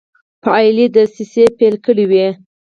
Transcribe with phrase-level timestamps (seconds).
[0.43, 2.27] فعالي دسیسې پیل کړي وې.